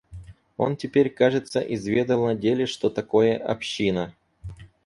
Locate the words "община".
3.37-4.15